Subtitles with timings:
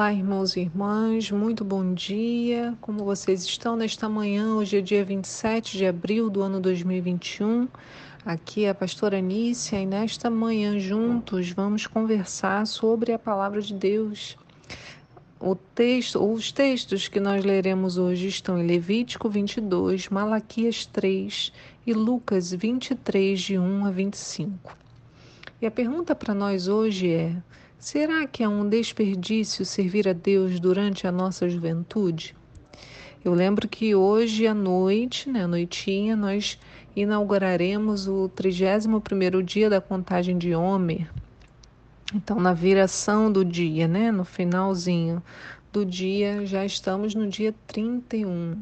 [0.00, 2.74] Olá, irmãos e irmãs, muito bom dia.
[2.80, 4.54] Como vocês estão nesta manhã?
[4.54, 7.68] Hoje é dia 27 de abril do ano 2021.
[8.24, 13.74] Aqui é a pastora Anícia e nesta manhã juntos vamos conversar sobre a palavra de
[13.74, 14.38] Deus.
[15.38, 21.52] O texto, os textos que nós leremos hoje estão em Levítico 22, Malaquias 3
[21.86, 24.78] e Lucas 23 de 1 a 25.
[25.60, 27.36] E a pergunta para nós hoje é:
[27.80, 32.36] Será que é um desperdício servir a Deus durante a nossa juventude?
[33.24, 36.58] Eu lembro que hoje à noite, né, à noitinha, nós
[36.94, 41.10] inauguraremos o 31º dia da contagem de Homer.
[42.14, 45.22] Então, na viração do dia, né, no finalzinho
[45.72, 48.60] do dia, já estamos no dia 31.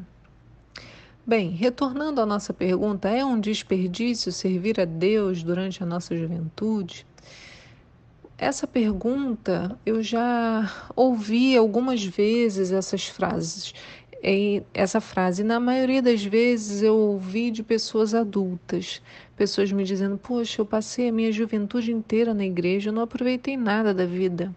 [1.27, 7.05] Bem, retornando à nossa pergunta, é um desperdício servir a Deus durante a nossa juventude?
[8.41, 13.73] Essa pergunta eu já ouvi algumas vezes essas frases.
[14.73, 19.01] Essa frase, na maioria das vezes eu ouvi de pessoas adultas,
[19.35, 23.57] pessoas me dizendo: Poxa, eu passei a minha juventude inteira na igreja, eu não aproveitei
[23.57, 24.55] nada da vida.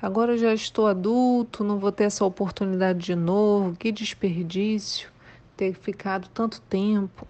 [0.00, 5.10] Agora eu já estou adulto, não vou ter essa oportunidade de novo, que desperdício
[5.56, 7.26] ter ficado tanto tempo.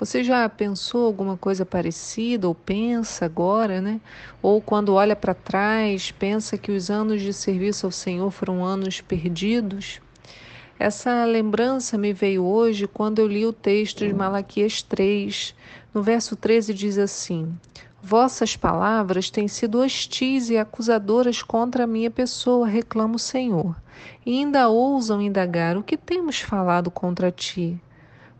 [0.00, 4.00] Você já pensou alguma coisa parecida ou pensa agora, né?
[4.40, 9.02] Ou quando olha para trás, pensa que os anos de serviço ao Senhor foram anos
[9.02, 10.00] perdidos?
[10.78, 15.54] Essa lembrança me veio hoje quando eu li o texto de Malaquias 3.
[15.92, 17.54] No verso 13 diz assim:
[18.02, 23.76] Vossas palavras têm sido hostis e acusadoras contra a minha pessoa, reclama o Senhor.
[24.24, 27.78] E ainda ousam indagar: O que temos falado contra ti?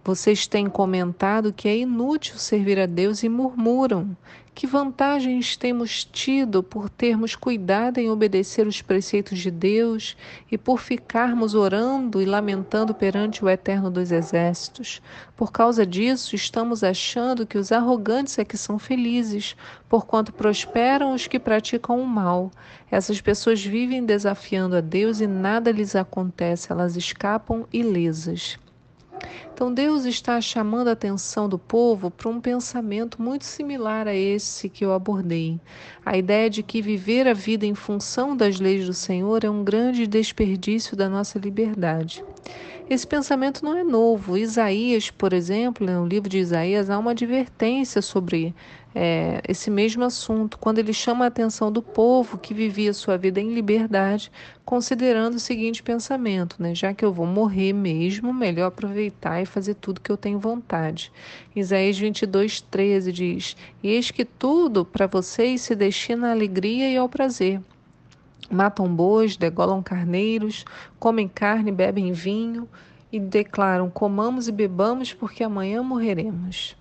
[0.03, 4.17] Vocês têm comentado que é inútil servir a Deus e murmuram.
[4.55, 10.17] Que vantagens temos tido por termos cuidado em obedecer os preceitos de Deus
[10.51, 15.03] e por ficarmos orando e lamentando perante o Eterno dos Exércitos?
[15.37, 19.55] Por causa disso, estamos achando que os arrogantes é que são felizes,
[19.87, 22.51] porquanto prosperam os que praticam o mal.
[22.91, 28.59] Essas pessoas vivem desafiando a Deus e nada lhes acontece, elas escapam ilesas.
[29.53, 34.69] Então Deus está chamando a atenção do povo para um pensamento muito similar a esse
[34.69, 35.61] que eu abordei.
[36.05, 39.63] A ideia de que viver a vida em função das leis do Senhor é um
[39.63, 42.25] grande desperdício da nossa liberdade.
[42.91, 44.37] Esse pensamento não é novo.
[44.37, 48.53] Isaías, por exemplo, no livro de Isaías, há uma advertência sobre
[48.93, 53.41] é, esse mesmo assunto, quando ele chama a atenção do povo que vivia sua vida
[53.41, 54.33] em liberdade,
[54.65, 56.75] considerando o seguinte pensamento: né?
[56.75, 61.13] já que eu vou morrer mesmo, melhor aproveitar e fazer tudo que eu tenho vontade.
[61.55, 67.09] Isaías 22, 13 diz: eis que tudo para vocês se destina à alegria e ao
[67.09, 67.61] prazer.
[68.49, 70.65] Matam bois, degolam carneiros,
[70.99, 72.69] comem carne, bebem vinho
[73.13, 76.77] e declaram: comamos e bebamos, porque amanhã morreremos.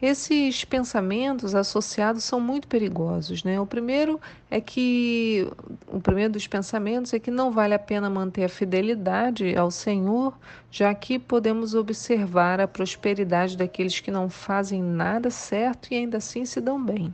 [0.00, 3.60] Esses pensamentos associados são muito perigosos, né?
[3.60, 5.50] O primeiro é que
[5.88, 10.38] o primeiro dos pensamentos é que não vale a pena manter a fidelidade ao Senhor,
[10.70, 16.44] já que podemos observar a prosperidade daqueles que não fazem nada certo e ainda assim
[16.44, 17.12] se dão bem.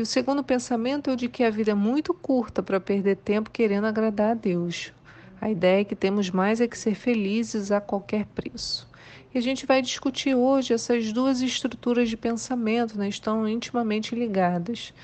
[0.00, 3.16] E o segundo pensamento é o de que a vida é muito curta para perder
[3.16, 4.94] tempo querendo agradar a Deus.
[5.38, 8.88] A ideia é que temos mais é que ser felizes a qualquer preço.
[9.34, 13.10] E a gente vai discutir hoje essas duas estruturas de pensamento, né?
[13.10, 14.94] estão intimamente ligadas.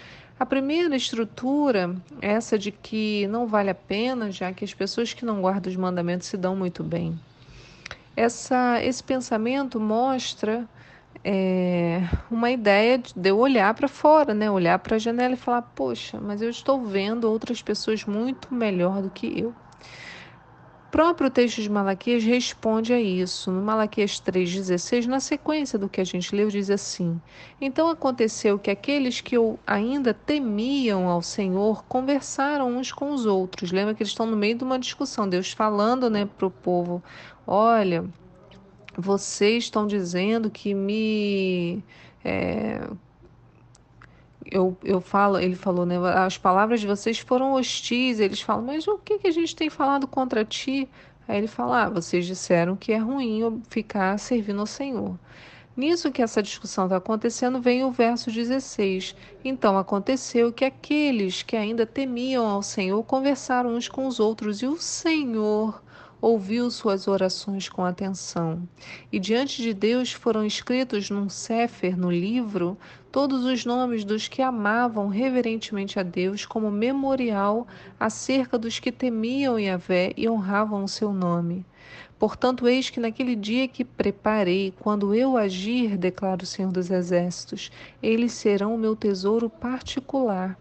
[0.40, 5.26] A primeira estrutura, essa de que não vale a pena, já que as pessoas que
[5.26, 7.20] não guardam os mandamentos se dão muito bem.
[8.16, 10.66] Essa, esse pensamento mostra
[11.24, 14.50] é, uma ideia de eu olhar para fora, né?
[14.50, 19.02] olhar para a janela e falar: Poxa, mas eu estou vendo outras pessoas muito melhor
[19.02, 19.54] do que eu
[20.96, 23.52] próprio texto de Malaquias responde a isso.
[23.52, 27.20] No Malaquias 3,16, na sequência do que a gente leu, diz assim:
[27.60, 29.36] Então aconteceu que aqueles que
[29.66, 33.72] ainda temiam ao Senhor conversaram uns com os outros.
[33.72, 37.04] Lembra que eles estão no meio de uma discussão, Deus falando né, para o povo:
[37.46, 38.02] Olha,
[38.96, 41.82] vocês estão dizendo que me.
[42.24, 42.88] É,
[44.50, 45.96] eu, eu falo, ele falou, né?
[46.14, 48.20] As palavras de vocês foram hostis.
[48.20, 50.88] Eles falam, mas o que, que a gente tem falado contra ti?
[51.28, 55.18] Aí ele fala, ah, vocês disseram que é ruim ficar servindo ao Senhor.
[55.76, 59.14] Nisso que essa discussão está acontecendo, vem o verso 16.
[59.44, 64.66] Então aconteceu que aqueles que ainda temiam ao Senhor conversaram uns com os outros, e
[64.66, 65.82] o Senhor
[66.20, 68.66] ouviu suas orações com atenção.
[69.12, 72.76] E diante de Deus foram escritos num sefer, no livro,
[73.12, 77.66] todos os nomes dos que amavam reverentemente a Deus, como memorial
[77.98, 81.64] acerca dos que temiam Yahvé e honravam o seu nome.
[82.18, 87.70] Portanto, eis que naquele dia que preparei, quando eu agir, declara o Senhor dos Exércitos,
[88.02, 90.58] eles serão o meu tesouro particular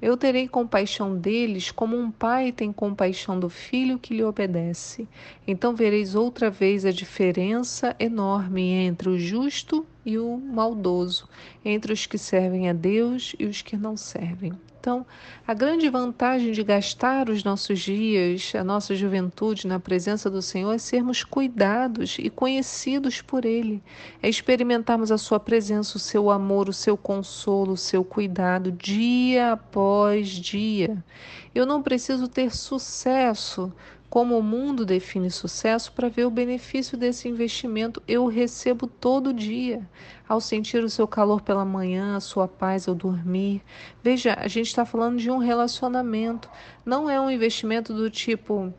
[0.00, 5.08] eu terei compaixão deles como um pai tem compaixão do filho que lhe obedece.
[5.46, 11.28] Então vereis outra vez a diferença enorme entre o justo e o maldoso,
[11.64, 14.52] entre os que servem a Deus e os que não servem.
[14.86, 15.04] Então,
[15.44, 20.72] a grande vantagem de gastar os nossos dias, a nossa juventude na presença do Senhor
[20.72, 23.82] é sermos cuidados e conhecidos por Ele,
[24.22, 29.54] é experimentarmos a Sua presença, o seu amor, o seu consolo, o seu cuidado, dia
[29.54, 31.04] após dia.
[31.52, 33.72] Eu não preciso ter sucesso
[34.08, 38.02] como o mundo define sucesso para ver o benefício desse investimento.
[38.06, 39.88] Eu recebo todo dia.
[40.28, 43.62] Ao sentir o seu calor pela manhã, a sua paz ao dormir.
[44.02, 46.50] Veja, a gente está falando de um relacionamento.
[46.84, 48.72] Não é um investimento do tipo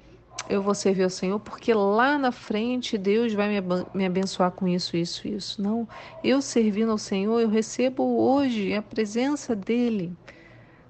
[0.49, 3.49] eu vou servir ao Senhor porque lá na frente Deus vai
[3.93, 5.61] me abençoar com isso, isso, isso.
[5.61, 5.87] Não,
[6.23, 10.15] eu servindo ao Senhor, eu recebo hoje a presença dEle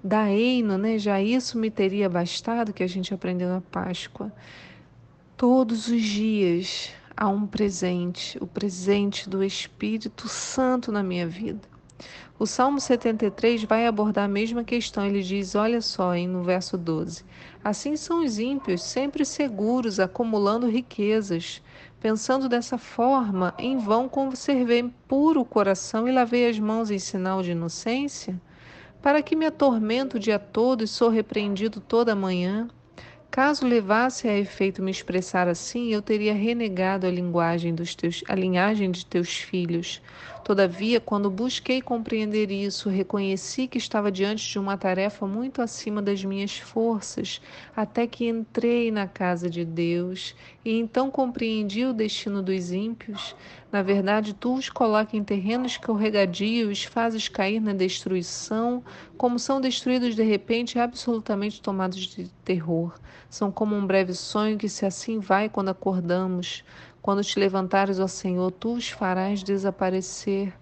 [0.03, 0.97] da Eino, né?
[0.97, 4.31] Já isso me teria bastado, que a gente aprendeu na Páscoa.
[5.35, 11.61] Todos os dias há um presente, o presente do Espírito Santo na minha vida.
[12.39, 15.03] O Salmo 73 vai abordar a mesma questão.
[15.03, 17.25] Ele diz: Olha só, hein, no verso 12:
[17.63, 21.61] Assim são os ímpios, sempre seguros, acumulando riquezas.
[21.99, 27.41] Pensando dessa forma, em vão conservei puro o coração e lavei as mãos em sinal
[27.41, 28.39] de inocência?
[29.07, 32.67] Para que me atormento o dia todo e sou repreendido toda manhã?
[33.31, 38.35] Caso levasse a efeito me expressar assim, eu teria renegado a linguagem dos teus, a
[38.35, 40.01] linhagem de teus filhos.
[40.47, 46.23] Todavia, quando busquei compreender isso, reconheci que estava diante de uma tarefa muito acima das
[46.23, 47.41] minhas forças,
[47.75, 50.33] até que entrei na casa de Deus
[50.63, 53.35] e então compreendi o destino dos ímpios.
[53.69, 58.81] Na verdade, tu os coloca em terrenos que o regadio os fazes cair na destruição,
[59.17, 62.97] como são destruídos de repente absolutamente tomados de terror.
[63.29, 66.63] São como um breve sonho que se assim vai quando acordamos.
[67.07, 70.53] Quando te levantares, ó Senhor, tu os farás desaparecer.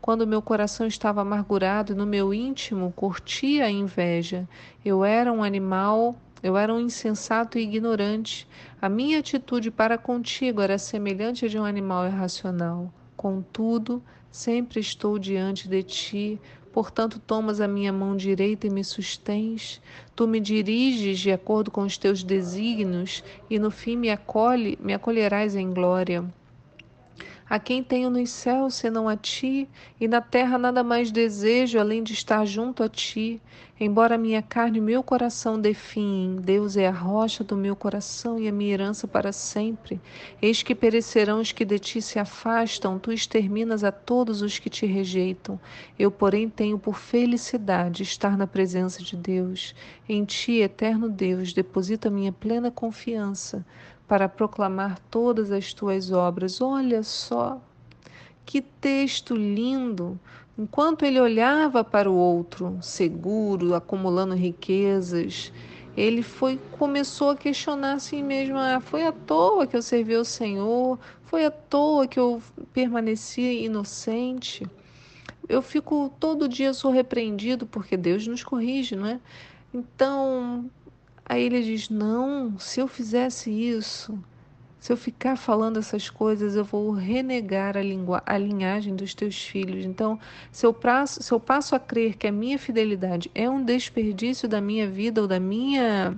[0.00, 4.48] Quando meu coração estava amargurado e no meu íntimo curtia a inveja,
[4.84, 8.48] eu era um animal, eu era um insensato e ignorante.
[8.80, 12.92] A minha atitude para contigo era semelhante a de um animal irracional.
[13.16, 16.40] Contudo, sempre estou diante de ti,
[16.72, 19.80] Portanto, tomas a minha mão direita e me sustens.
[20.16, 24.94] Tu me diriges de acordo com os teus desígnios e no fim me acolhe, me
[24.94, 26.24] acolherás em glória.
[27.52, 29.68] A quem tenho nos céus senão a ti,
[30.00, 33.42] e na terra nada mais desejo além de estar junto a ti.
[33.78, 38.48] Embora minha carne e meu coração definhem, Deus é a rocha do meu coração e
[38.48, 40.00] a minha herança para sempre.
[40.40, 44.70] Eis que perecerão os que de ti se afastam, tu exterminas a todos os que
[44.70, 45.60] te rejeitam.
[45.98, 49.74] Eu, porém, tenho por felicidade estar na presença de Deus.
[50.08, 53.62] Em ti, eterno Deus, deposito a minha plena confiança
[54.12, 56.60] para proclamar todas as tuas obras.
[56.60, 57.58] Olha só,
[58.44, 60.20] que texto lindo!
[60.58, 65.50] Enquanto ele olhava para o outro, seguro, acumulando riquezas,
[65.96, 70.14] ele foi começou a questionar a si mesmo: ah, foi à toa que eu servi
[70.14, 70.98] ao Senhor?
[71.22, 74.66] Foi à toa que eu permaneci inocente?
[75.48, 79.18] Eu fico todo dia sou repreendido porque Deus nos corrige, não é?
[79.72, 80.70] Então,
[81.32, 84.22] Aí ele diz: Não, se eu fizesse isso,
[84.78, 87.80] se eu ficar falando essas coisas, eu vou renegar a,
[88.26, 89.86] a linhagem dos teus filhos.
[89.86, 90.20] Então,
[90.50, 94.60] se eu, se eu passo a crer que a minha fidelidade é um desperdício da
[94.60, 96.14] minha vida ou da minha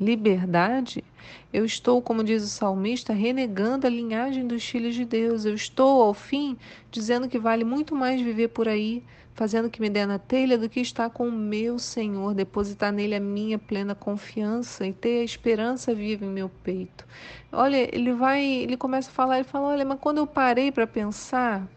[0.00, 1.04] liberdade,
[1.52, 5.44] eu estou, como diz o salmista, renegando a linhagem dos filhos de Deus.
[5.44, 6.56] Eu estou, ao fim,
[6.90, 9.04] dizendo que vale muito mais viver por aí,
[9.36, 13.14] fazendo que me dê na telha, do que estar com o meu Senhor, depositar nele
[13.14, 17.06] a minha plena confiança e ter a esperança viva em meu peito.
[17.52, 20.86] Olha, ele vai, ele começa a falar, ele fala: olha, mas quando eu parei para
[20.86, 21.68] pensar,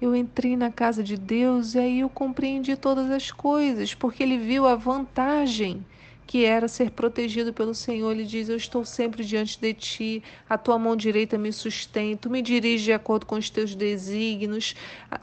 [0.00, 4.38] eu entrei na casa de Deus e aí eu compreendi todas as coisas, porque ele
[4.38, 5.84] viu a vantagem
[6.26, 8.10] que era ser protegido pelo Senhor.
[8.10, 12.30] Ele diz: Eu estou sempre diante de ti, a tua mão direita me sustém, tu
[12.30, 14.74] me diriges de acordo com os teus desígnios,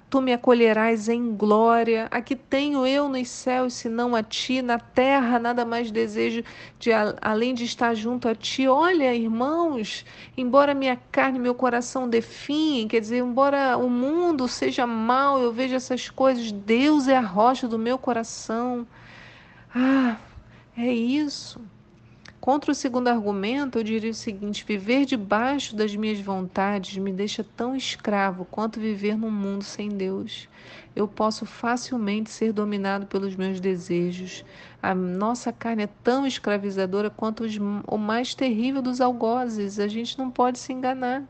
[0.10, 2.08] tu me acolherás em glória.
[2.12, 6.44] Aqui tenho eu nos céus, senão a ti, na terra nada mais desejo
[6.80, 6.92] de
[7.22, 8.68] além de estar junto a ti.
[8.68, 10.06] Olha, irmãos,
[10.38, 15.76] embora minha carne meu coração definhem, quer dizer, embora o mundo seja mau, eu vejo
[15.76, 18.88] essas coisas, Deus é a rocha do meu coração.
[19.74, 20.18] Ah,
[20.78, 21.60] é isso.
[22.42, 27.46] Contra o segundo argumento, eu diria o seguinte: viver debaixo das minhas vontades me deixa
[27.56, 30.50] tão escravo quanto viver num mundo sem Deus.
[30.96, 34.44] Eu posso facilmente ser dominado pelos meus desejos.
[34.82, 37.56] A nossa carne é tão escravizadora quanto os,
[37.88, 39.80] o mais terrível dos algozes.
[39.80, 41.24] A gente não pode se enganar.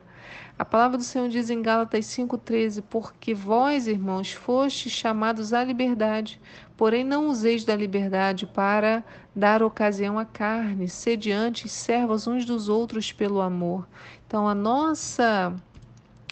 [0.61, 6.39] A palavra do Senhor diz em Gálatas 5,13: Porque vós, irmãos, fostes chamados à liberdade,
[6.77, 9.03] porém não useis da liberdade para
[9.35, 13.87] dar ocasião à carne, sediantes, servos uns dos outros pelo amor.
[14.27, 15.51] Então, a nossa.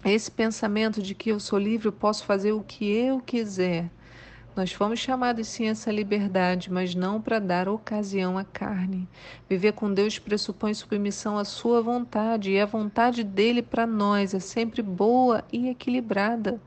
[0.05, 3.89] Esse pensamento de que eu sou livre, eu posso fazer o que eu quiser,
[4.55, 9.07] nós fomos chamados sim a essa liberdade, mas não para dar ocasião à carne.
[9.49, 14.39] Viver com Deus pressupõe submissão à sua vontade, e a vontade dele para nós é
[14.39, 16.59] sempre boa e equilibrada.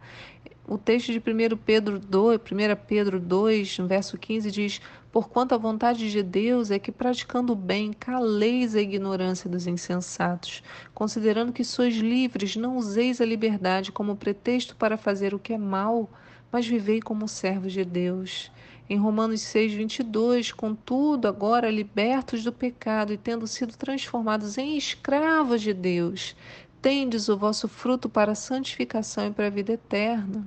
[0.66, 2.42] O texto de 1 Pedro 2, 1
[2.86, 7.92] Pedro 2, verso 15 diz: Porquanto a vontade de Deus é que, praticando o bem,
[7.92, 10.62] caleis a ignorância dos insensatos,
[10.94, 15.58] considerando que sois livres, não useis a liberdade como pretexto para fazer o que é
[15.58, 16.08] mal,
[16.52, 18.52] mas vivei como servos de Deus.
[18.88, 25.62] Em Romanos 6, 22, contudo, agora libertos do pecado e tendo sido transformados em escravos
[25.62, 26.36] de Deus,
[26.82, 30.46] tendes o vosso fruto para a santificação e para a vida eterna.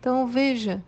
[0.00, 0.82] Então, veja,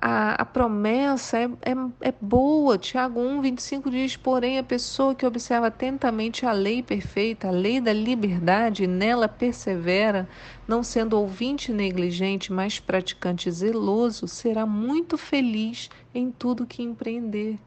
[0.00, 2.78] a, a promessa é, é, é, boa.
[2.78, 7.80] Tiago 1, 25 diz: Porém, a pessoa que observa atentamente a lei perfeita, a lei
[7.80, 10.26] da liberdade, e nela persevera,
[10.66, 17.58] não sendo ouvinte negligente, mas praticante zeloso, será muito feliz em tudo que empreender.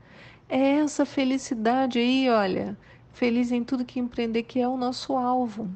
[0.50, 2.78] É essa felicidade aí, olha,
[3.14, 5.70] feliz em tudo que empreender, que é o nosso alvo.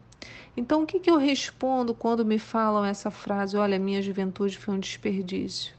[0.56, 3.56] Então, o que, que eu respondo quando me falam essa frase?
[3.56, 5.77] Olha, minha juventude foi um desperdício.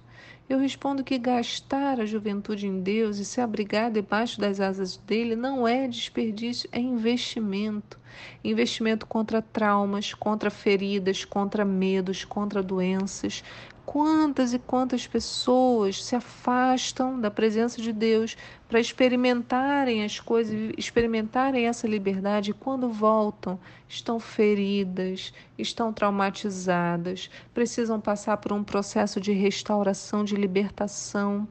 [0.49, 5.37] Eu respondo que gastar a juventude em Deus e se abrigar debaixo das asas dele
[5.37, 8.01] não é desperdício, é investimento.
[8.43, 13.45] Investimento contra traumas, contra feridas, contra medos, contra doenças,
[13.91, 18.37] Quantas e quantas pessoas se afastam da presença de Deus
[18.69, 27.99] para experimentarem as coisas, experimentarem essa liberdade e quando voltam estão feridas, estão traumatizadas, precisam
[27.99, 31.49] passar por um processo de restauração, de libertação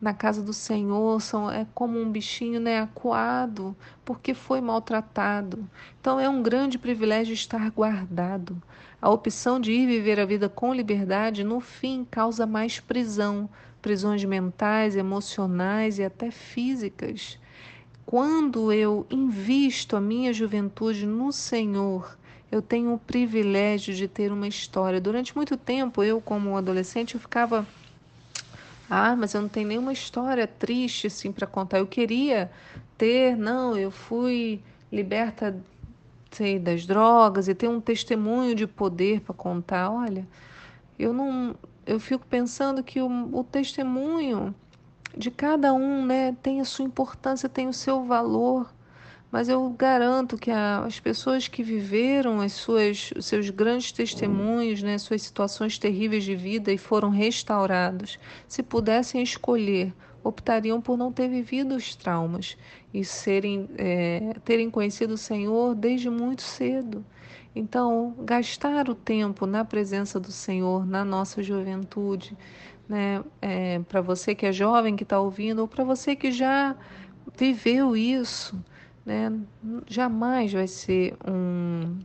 [0.00, 5.68] na casa do Senhor são, é como um bichinho né, acuado, porque foi maltratado.
[6.00, 8.62] Então é um grande privilégio estar guardado.
[9.06, 13.48] A opção de ir viver a vida com liberdade, no fim, causa mais prisão,
[13.80, 17.38] prisões mentais, emocionais e até físicas.
[18.04, 22.18] Quando eu invisto a minha juventude no Senhor,
[22.50, 25.00] eu tenho o privilégio de ter uma história.
[25.00, 27.64] Durante muito tempo, eu, como adolescente, eu ficava
[28.90, 31.78] ah, mas eu não tenho nenhuma história triste assim para contar.
[31.78, 32.50] Eu queria
[32.98, 34.60] ter, não, eu fui
[34.90, 35.56] liberta
[36.30, 39.90] sei, das drogas e ter um testemunho de poder para contar.
[39.90, 40.26] Olha,
[40.98, 41.54] eu não,
[41.86, 44.54] eu fico pensando que o, o testemunho
[45.16, 48.70] de cada um, né, tem a sua importância, tem o seu valor
[49.30, 54.96] mas eu garanto que as pessoas que viveram as suas, os seus grandes testemunhos, né,
[54.98, 59.92] suas situações terríveis de vida e foram restaurados, se pudessem escolher,
[60.26, 62.56] optariam por não ter vivido os traumas
[62.92, 67.04] e serem, é, terem conhecido o Senhor desde muito cedo.
[67.54, 72.36] Então, gastar o tempo na presença do Senhor na nossa juventude,
[72.88, 76.76] né, é, para você que é jovem que está ouvindo, ou para você que já
[77.36, 78.56] viveu isso
[79.06, 79.32] né,
[79.86, 81.96] jamais vai ser um,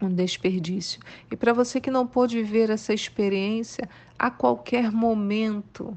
[0.00, 0.98] um desperdício.
[1.30, 5.96] E para você que não pôde viver essa experiência, a qualquer momento,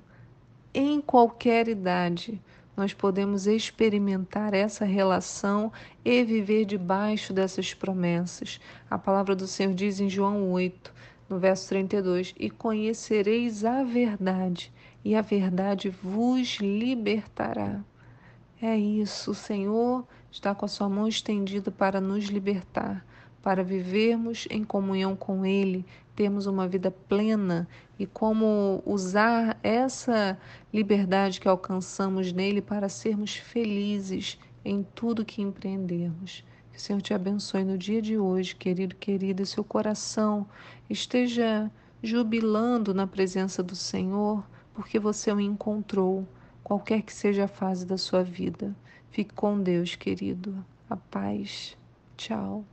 [0.80, 2.40] em qualquer idade,
[2.76, 5.74] nós podemos experimentar essa relação
[6.06, 8.60] e viver debaixo dessas promessas.
[8.88, 10.94] A palavra do Senhor diz em João 8,
[11.28, 14.72] no verso 32: E conhecereis a verdade,
[15.04, 17.84] e a verdade vos libertará.
[18.62, 23.04] É isso, o Senhor está com a sua mão estendida para nos libertar,
[23.48, 27.66] para vivermos em comunhão com Ele, termos uma vida plena
[27.98, 30.38] e como usar essa
[30.74, 36.44] liberdade que alcançamos nele para sermos felizes em tudo que empreendermos.
[36.74, 40.46] Que o Senhor te abençoe no dia de hoje, querido, querida, seu coração
[40.90, 41.72] esteja
[42.04, 46.28] jubilando na presença do Senhor, porque você o encontrou,
[46.62, 48.76] qualquer que seja a fase da sua vida.
[49.10, 50.54] Fique com Deus, querido.
[50.90, 51.78] A paz.
[52.18, 52.66] Tchau.